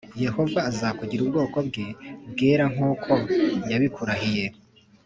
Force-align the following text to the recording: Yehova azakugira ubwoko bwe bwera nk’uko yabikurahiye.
Yehova 0.23 0.59
azakugira 0.69 1.21
ubwoko 1.23 1.57
bwe 1.67 1.85
bwera 2.31 2.65
nk’uko 2.73 3.11
yabikurahiye. 3.69 4.45